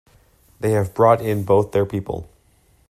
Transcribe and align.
They 0.59 0.71
have 0.71 0.95
brought 0.95 1.21
in 1.21 1.43
both 1.43 1.73
their 1.73 1.85
people. 1.85 2.27